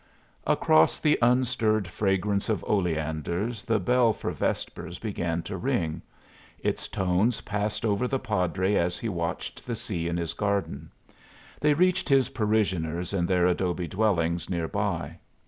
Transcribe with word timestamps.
Across 0.47 0.99
the 1.01 1.19
unstirred 1.21 1.87
fragrance 1.87 2.49
of 2.49 2.63
oleanders 2.63 3.63
the 3.63 3.77
bell 3.79 4.13
for 4.13 4.31
vespers 4.31 4.97
began 4.97 5.43
to 5.43 5.55
ring. 5.57 6.01
Its 6.57 6.87
tones 6.87 7.41
passed 7.41 7.85
over 7.85 8.07
the 8.07 8.17
padre 8.17 8.73
as 8.77 8.97
he 8.97 9.09
watched 9.09 9.63
the 9.63 9.75
sea 9.75 10.07
in 10.07 10.17
his 10.17 10.33
garden. 10.33 10.89
They 11.59 11.75
reached 11.75 12.09
his 12.09 12.29
parishioners 12.29 13.13
in 13.13 13.27
their 13.27 13.45
adobe 13.45 13.87
dwellings 13.87 14.49
near 14.49 14.67
by. 14.67 15.17